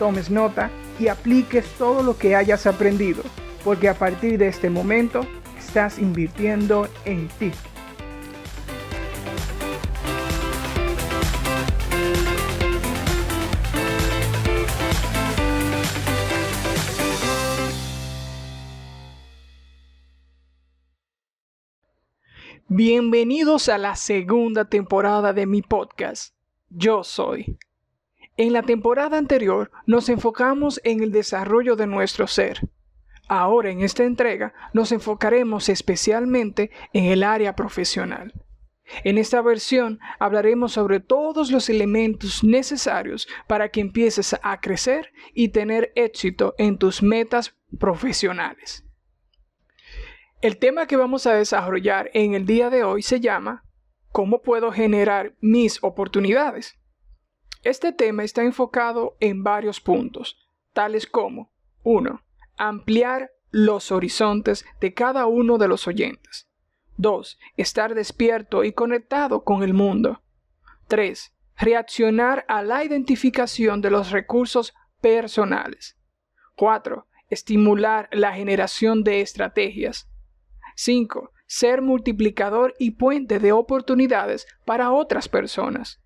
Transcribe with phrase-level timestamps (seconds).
[0.00, 3.22] tomes nota y apliques todo lo que hayas aprendido,
[3.62, 5.26] porque a partir de este momento
[5.58, 7.52] estás invirtiendo en ti.
[22.68, 26.34] Bienvenidos a la segunda temporada de mi podcast.
[26.70, 27.58] Yo soy
[28.40, 32.70] en la temporada anterior nos enfocamos en el desarrollo de nuestro ser.
[33.28, 38.32] Ahora en esta entrega nos enfocaremos especialmente en el área profesional.
[39.04, 45.48] En esta versión hablaremos sobre todos los elementos necesarios para que empieces a crecer y
[45.48, 48.86] tener éxito en tus metas profesionales.
[50.40, 53.66] El tema que vamos a desarrollar en el día de hoy se llama
[54.12, 56.79] ¿Cómo puedo generar mis oportunidades?
[57.62, 60.38] Este tema está enfocado en varios puntos,
[60.72, 62.22] tales como 1.
[62.56, 66.48] Ampliar los horizontes de cada uno de los oyentes.
[66.96, 67.38] 2.
[67.58, 70.22] Estar despierto y conectado con el mundo.
[70.88, 71.34] 3.
[71.58, 75.98] Reaccionar a la identificación de los recursos personales.
[76.56, 77.06] 4.
[77.28, 80.08] Estimular la generación de estrategias.
[80.76, 81.32] 5.
[81.46, 86.00] Ser multiplicador y puente de oportunidades para otras personas.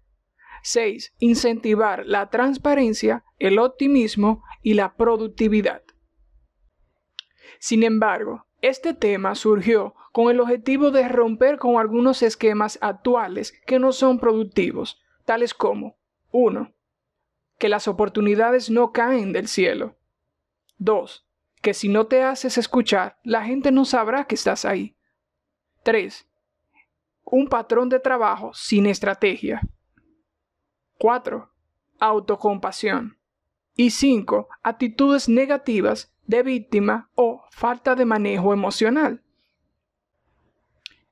[0.64, 1.12] 6.
[1.18, 5.82] Incentivar la transparencia, el optimismo y la productividad.
[7.58, 13.78] Sin embargo, este tema surgió con el objetivo de romper con algunos esquemas actuales que
[13.78, 15.98] no son productivos, tales como
[16.30, 16.72] 1.
[17.58, 19.98] Que las oportunidades no caen del cielo.
[20.78, 21.28] 2.
[21.60, 24.96] Que si no te haces escuchar, la gente no sabrá que estás ahí.
[25.82, 26.26] 3.
[27.24, 29.60] Un patrón de trabajo sin estrategia.
[31.04, 31.50] 4.
[31.98, 33.18] Autocompasión.
[33.76, 34.48] Y 5.
[34.62, 39.22] Actitudes negativas de víctima o falta de manejo emocional.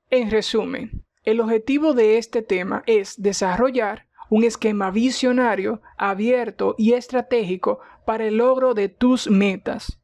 [0.08, 7.80] En resumen, el objetivo de este tema es desarrollar un esquema visionario, abierto y estratégico
[8.06, 10.00] para el logro de tus metas.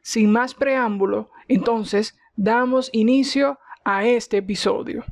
[0.00, 5.04] Sin más preámbulo, entonces damos inicio a este episodio.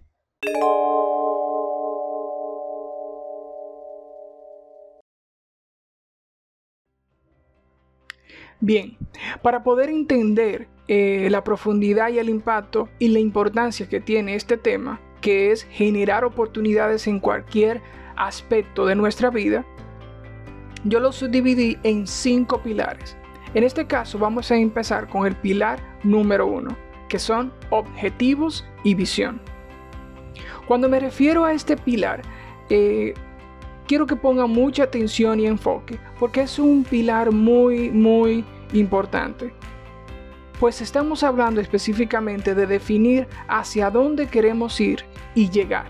[8.60, 8.96] Bien,
[9.42, 14.56] para poder entender eh, la profundidad y el impacto y la importancia que tiene este
[14.56, 17.82] tema, que es generar oportunidades en cualquier
[18.16, 19.66] aspecto de nuestra vida,
[20.84, 23.16] yo lo subdividí en cinco pilares.
[23.54, 26.76] En este caso vamos a empezar con el pilar número uno,
[27.08, 29.40] que son objetivos y visión.
[30.66, 32.22] Cuando me refiero a este pilar,
[32.70, 33.14] eh,
[33.86, 39.52] quiero que pongan mucha atención y enfoque, porque es un pilar muy, muy importante.
[40.60, 45.04] Pues estamos hablando específicamente de definir hacia dónde queremos ir
[45.34, 45.86] y llegar.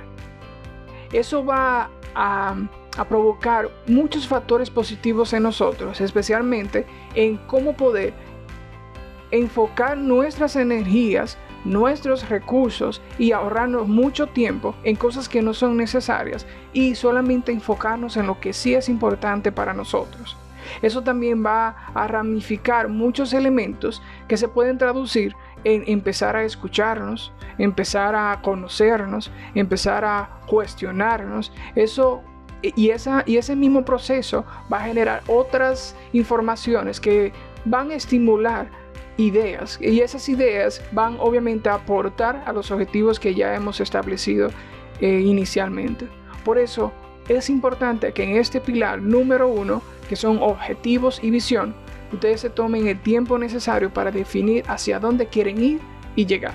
[1.12, 2.56] Eso va a,
[2.96, 8.12] a provocar muchos factores positivos en nosotros, especialmente en cómo poder
[9.30, 16.46] enfocar nuestras energías nuestros recursos y ahorrarnos mucho tiempo en cosas que no son necesarias
[16.72, 20.36] y solamente enfocarnos en lo que sí es importante para nosotros.
[20.82, 25.34] Eso también va a ramificar muchos elementos que se pueden traducir
[25.64, 31.52] en empezar a escucharnos, empezar a conocernos, empezar a cuestionarnos.
[31.74, 32.22] Eso
[32.62, 37.32] y, esa, y ese mismo proceso va a generar otras informaciones que
[37.64, 38.70] van a estimular
[39.16, 44.50] ideas y esas ideas van obviamente a aportar a los objetivos que ya hemos establecido
[45.00, 46.06] eh, inicialmente.
[46.44, 46.92] Por eso
[47.28, 51.74] es importante que en este pilar número uno, que son objetivos y visión,
[52.12, 55.80] ustedes se tomen el tiempo necesario para definir hacia dónde quieren ir
[56.14, 56.54] y llegar.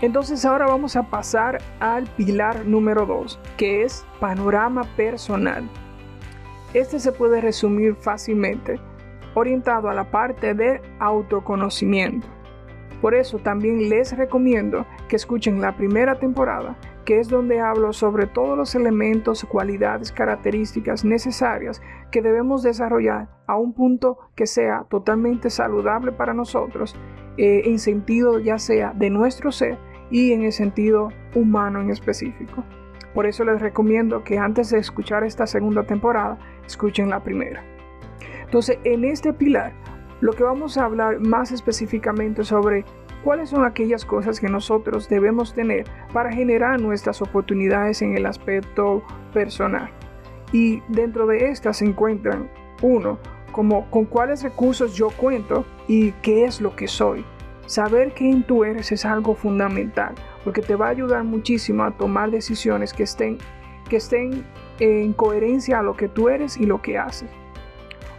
[0.00, 5.68] Entonces ahora vamos a pasar al pilar número 2, que es panorama personal.
[6.72, 8.80] Este se puede resumir fácilmente
[9.34, 12.26] orientado a la parte de autoconocimiento.
[13.00, 18.26] Por eso también les recomiendo que escuchen la primera temporada, que es donde hablo sobre
[18.26, 21.80] todos los elementos, cualidades, características necesarias
[22.10, 26.94] que debemos desarrollar a un punto que sea totalmente saludable para nosotros,
[27.38, 29.78] eh, en sentido ya sea de nuestro ser
[30.10, 32.64] y en el sentido humano en específico.
[33.14, 37.64] Por eso les recomiendo que antes de escuchar esta segunda temporada, escuchen la primera.
[38.50, 39.72] Entonces, en este pilar,
[40.20, 42.84] lo que vamos a hablar más específicamente sobre
[43.22, 49.04] cuáles son aquellas cosas que nosotros debemos tener para generar nuestras oportunidades en el aspecto
[49.32, 49.88] personal.
[50.52, 52.50] Y dentro de estas se encuentran,
[52.82, 53.20] uno,
[53.52, 57.24] como con cuáles recursos yo cuento y qué es lo que soy.
[57.66, 62.32] Saber quién tú eres es algo fundamental porque te va a ayudar muchísimo a tomar
[62.32, 63.38] decisiones que estén,
[63.88, 64.44] que estén
[64.80, 67.30] en coherencia a lo que tú eres y lo que haces.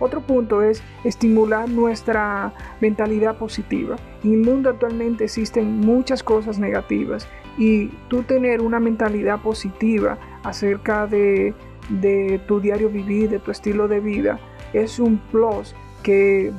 [0.01, 3.97] Otro punto es estimular nuestra mentalidad positiva.
[4.23, 11.05] En el mundo actualmente existen muchas cosas negativas y tú tener una mentalidad positiva acerca
[11.05, 11.53] de,
[11.89, 14.39] de tu diario vivir, de tu estilo de vida,
[14.73, 16.51] es un plus que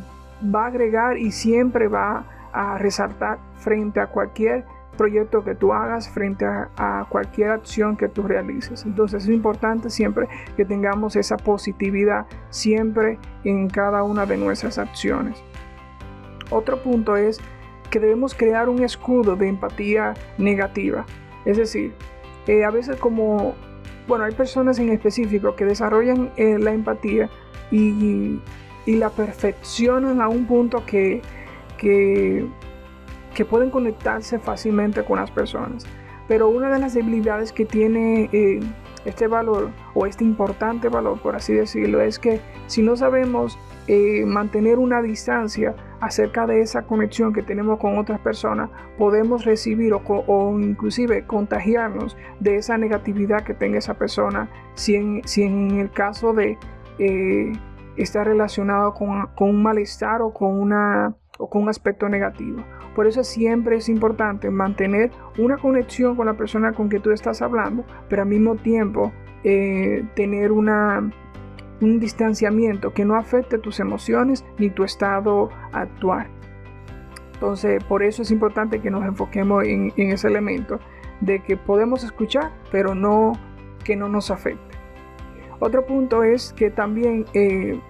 [0.54, 4.64] va a agregar y siempre va a resaltar frente a cualquier
[5.02, 8.84] proyecto que tú hagas frente a, cualquier acción que tú realices.
[8.84, 15.42] Entonces es importante siempre que tengamos esa positividad siempre en cada una de nuestras acciones.
[16.50, 17.40] Otro punto es
[17.90, 21.04] que debemos crear un escudo de empatía negativa.
[21.44, 21.92] Es decir,
[22.46, 23.56] eh, a veces como,
[24.06, 27.28] bueno, hay personas en específico que desarrollan eh, la empatía
[27.72, 28.40] y,
[28.86, 31.22] la perfeccionan a un punto que
[33.34, 35.86] que pueden conectarse fácilmente con las personas.
[36.28, 38.60] Pero una de las debilidades que tiene eh,
[39.04, 43.58] este valor o este importante valor, por así decirlo, es que si no sabemos
[43.88, 49.92] eh, mantener una distancia acerca de esa conexión que tenemos con otras personas, podemos recibir
[49.92, 55.90] o, inclusive contagiarnos de esa negatividad que tenga esa persona si en, si en el
[55.90, 56.58] caso de
[56.98, 57.52] eh,
[57.96, 62.62] estar relacionado con, con un malestar o con, una, o con un aspecto negativo.
[62.94, 67.42] Por eso siempre es importante mantener una conexión con la persona con que tú estás
[67.42, 69.12] hablando, pero al mismo tiempo
[69.42, 71.10] eh, tener una,
[71.80, 76.28] un distanciamiento que no afecte tus emociones ni tu estado actual.
[77.34, 80.78] Entonces, por eso es importante que nos enfoquemos en, ese elemento
[81.20, 83.32] de que podemos escuchar, pero no
[83.82, 84.76] que no nos afecte.
[85.58, 87.80] Otro punto es que también eh,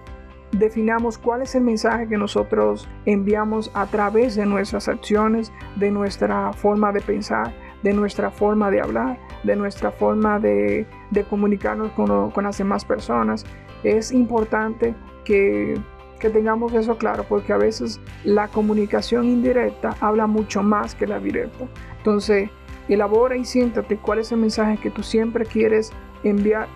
[0.53, 6.53] definamos cuál es el mensaje que nosotros enviamos a través de nuestras acciones, de nuestra
[6.53, 10.85] forma de pensar, de nuestra forma de hablar, de nuestra forma de,
[11.29, 13.45] comunicarnos con, con, las demás personas.
[13.83, 14.95] Es importante
[15.25, 15.77] que,
[16.19, 21.19] que tengamos eso claro porque a veces la comunicación indirecta habla mucho más que la
[21.19, 21.65] directa.
[21.97, 22.49] Entonces,
[22.87, 25.91] elabora y siéntate cuál es el mensaje que tú siempre quieres
[26.23, 26.67] enviar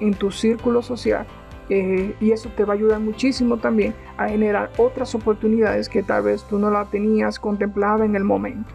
[0.00, 1.26] en tu círculo social
[1.68, 6.24] eh, y eso te va a ayudar muchísimo también a generar otras oportunidades que tal
[6.24, 8.72] vez tú no la tenías contemplada en el momento.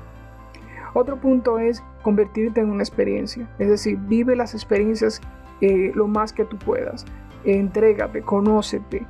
[0.94, 5.22] Otro punto es convertirte en una experiencia, es decir, vive las experiencias
[5.62, 7.06] eh, lo más que tú puedas,
[7.46, 9.06] entrégate, conócete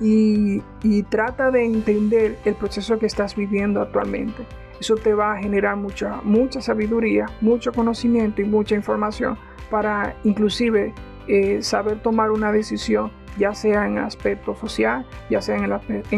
[0.00, 4.44] y, y trata de entender el proceso que estás viviendo actualmente.
[4.80, 9.36] Eso te va a generar mucha, mucha sabiduría, mucho conocimiento y mucha información
[9.70, 10.94] para inclusive
[11.32, 15.62] eh, saber tomar una decisión, ya sea en el aspecto social, ya sea en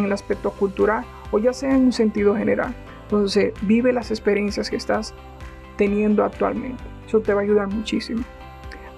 [0.05, 2.75] el, aspecto cultural o ya sea en un sentido general.
[3.03, 5.13] Entonces, vive las experiencias que estás
[5.77, 6.83] teniendo actualmente.
[7.07, 8.25] Eso te va a ayudar muchísimo.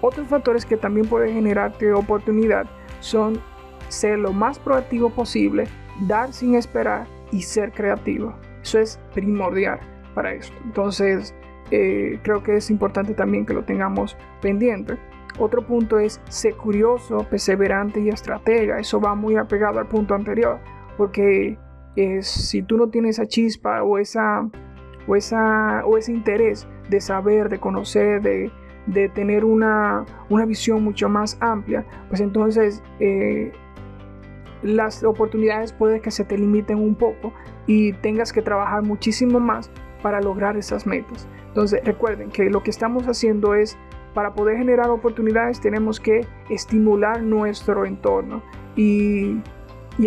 [0.03, 2.67] Otros factores que también pueden generarte oportunidad
[3.01, 3.41] son
[3.89, 5.65] ser lo más proactivo posible,
[6.03, 8.37] dar sin esperar y ser creativo.
[8.63, 9.81] Eso es primordial
[10.15, 10.55] para esto.
[10.63, 11.35] Entonces,
[11.73, 14.97] eh, creo que es importante también que lo tengamos pendiente.
[15.39, 18.79] Otro punto es ser curioso, perseverante y estratega.
[18.79, 20.61] Eso va muy apegado al punto anterior,
[20.97, 21.59] porque
[21.97, 24.49] eh, si tú no tienes esa chispa o, esa,
[25.07, 28.51] o, esa, o ese interés de saber, de conocer, de,
[29.15, 30.05] tener una,
[30.47, 33.53] visión mucho más amplia, pues entonces eh,
[34.63, 37.33] las oportunidades puede que se te limiten un poco
[37.67, 39.71] y tengas que trabajar muchísimo más
[40.03, 41.27] para lograr esas metas.
[41.49, 43.79] Entonces recuerden que lo que estamos haciendo es
[44.15, 48.43] para poder generar oportunidades tenemos que estimular nuestro entorno
[48.77, 49.41] y,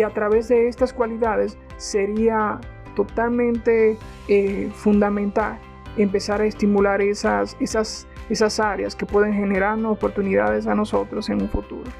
[0.04, 2.60] a través de estas cualidades sería
[2.94, 3.96] totalmente
[4.28, 5.58] eh, fundamental
[5.96, 11.48] empezar a estimular esas, esas, esas áreas que pueden generar oportunidades a nosotros en un
[11.48, 11.90] futuro.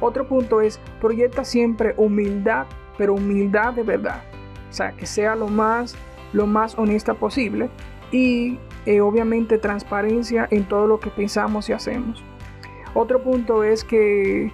[0.00, 2.66] Otro punto es proyecta siempre humildad,
[2.96, 4.22] pero humildad de verdad.
[4.70, 5.96] O sea, que sea lo más,
[6.32, 7.70] lo más honesta posible
[8.12, 8.58] y
[8.88, 12.24] eh, obviamente transparencia en todo lo que pensamos y hacemos.
[12.94, 14.50] Otro punto es que,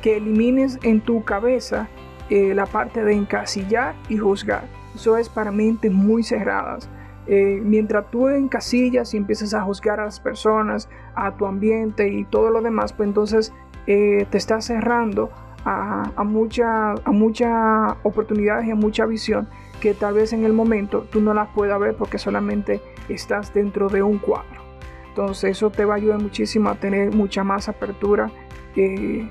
[0.00, 1.86] que elimines en tu cabeza
[2.30, 4.64] eh, la parte de encasillar y juzgar.
[4.94, 6.88] Eso es para mentes muy cerradas.
[7.26, 12.24] Eh, mientras tú encasillas y empiezas a juzgar a las personas, a tu ambiente y
[12.24, 13.52] todo lo demás, pues entonces
[13.84, 15.30] te estás cerrando
[15.66, 16.98] a, a muchas
[17.44, 19.48] a oportunidades y a mucha visión
[19.80, 23.88] que tal vez en el momento tú no las puedas ver porque solamente estás dentro
[23.88, 24.62] de un cuadro.
[25.08, 28.30] Entonces eso te va a ayudar muchísimo a tener mucha más apertura
[28.76, 29.28] eh,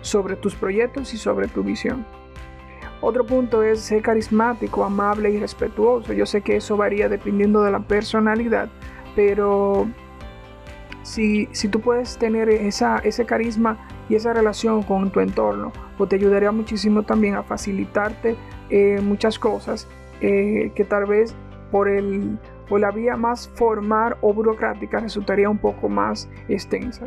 [0.00, 2.06] sobre tus proyectos y sobre tu visión.
[3.00, 6.12] Otro punto es ser carismático, amable y respetuoso.
[6.12, 8.68] Yo sé que eso varía dependiendo de la personalidad,
[9.14, 9.86] pero
[11.02, 16.16] si, si tú puedes tener ese carisma y esa relación con tu entorno, pues te
[16.16, 18.36] ayudaría muchísimo también a facilitarte
[18.70, 19.88] eh, muchas cosas
[20.20, 21.34] eh, que tal vez
[21.70, 27.06] por, el, por la vía más formal o burocrática resultaría un poco más extensa.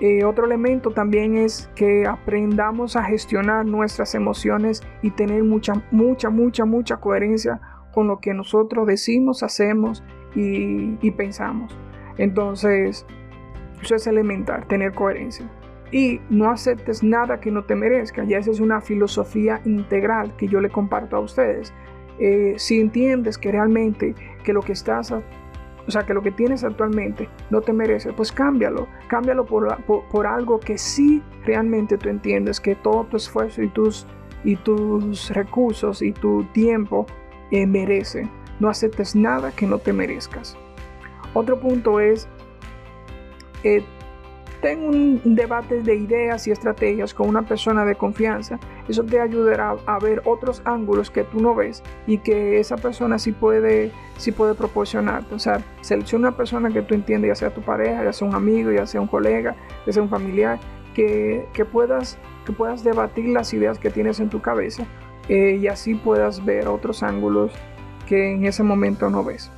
[0.00, 6.28] Eh, otro elemento también es que aprendamos a gestionar nuestras emociones y tener mucha, mucha,
[6.28, 7.60] mucha, mucha coherencia
[7.94, 10.04] con lo que nosotros decimos, hacemos
[10.34, 11.74] y, y pensamos.
[12.18, 13.06] Entonces,
[13.82, 15.50] eso es elemental, tener coherencia
[15.92, 18.24] y no aceptes nada que no te merezca.
[18.24, 21.72] Ya esa es una filosofía integral que yo le comparto a ustedes.
[22.18, 25.22] Eh, si entiendes que realmente que lo que estás, o
[25.90, 28.88] sea, que lo que tienes actualmente no te merece, pues cámbialo.
[29.08, 34.06] Cámbialo por, por, algo que sí realmente tú entiendes que todo tu esfuerzo y tus,
[34.44, 37.06] y tus recursos y tu tiempo
[37.50, 38.28] eh, merece.
[38.58, 40.56] No aceptes nada que no te merezcas.
[41.34, 42.26] Otro punto es
[43.62, 43.84] eh,
[44.60, 48.58] ten un debate de ideas y estrategias con una persona de confianza.
[48.88, 53.18] Eso te ayudará a ver otros ángulos que tú no ves y que esa persona
[53.18, 55.34] sí puede, sí puede proporcionarte.
[55.34, 58.34] O sea, selecciona una persona que tú entiendes, ya sea tu pareja, ya sea un
[58.34, 59.54] amigo, ya sea un colega,
[59.86, 60.58] ya sea un familiar,
[60.94, 64.86] que, puedas, que puedas debatir las ideas que tienes en tu cabeza
[65.28, 67.52] eh, y así puedas ver otros ángulos
[68.06, 69.50] que en ese momento no ves.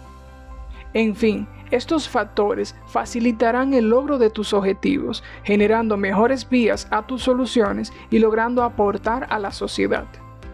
[0.95, 7.23] En fin, estos factores facilitarán el logro de tus objetivos, generando mejores vías a tus
[7.23, 10.07] soluciones y logrando aportar a la sociedad.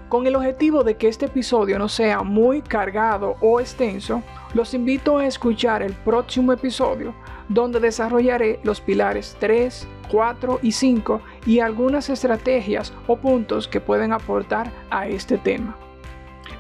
[0.09, 4.23] Con el objetivo de que este episodio no sea muy cargado o extenso,
[4.55, 7.15] los invito a escuchar el próximo episodio
[7.49, 14.13] donde desarrollaré los pilares 3, 4 y 5 y algunas estrategias o puntos que pueden
[14.13, 15.77] aportar a este tema.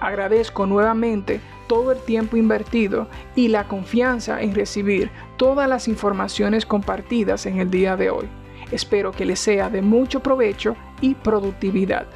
[0.00, 7.47] Agradezco nuevamente todo el tiempo invertido y la confianza en recibir todas las informaciones compartidas
[7.47, 8.28] en el día de hoy.
[8.71, 12.06] Espero que les sea de mucho provecho y productividad.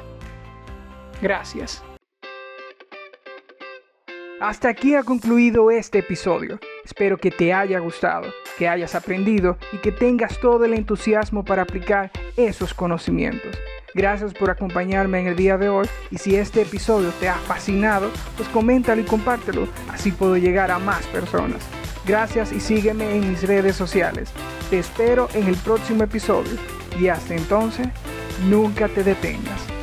[1.21, 1.83] Gracias.
[4.39, 6.59] Hasta aquí ha concluido este episodio.
[6.85, 11.63] Espero que te haya gustado, que hayas aprendido y que tengas todo el entusiasmo para
[11.63, 13.57] aplicar esos conocimientos.
[13.93, 18.11] Gracias por acompañarme en el día de hoy y si este episodio te ha fascinado,
[18.37, 21.65] pues coméntalo y compártelo, así puedo llegar a más personas.
[22.05, 24.31] Gracias y sígueme en mis redes sociales.
[24.69, 26.53] Te espero en el próximo episodio
[26.99, 27.87] y hasta entonces,
[28.47, 29.78] nunca te detengas.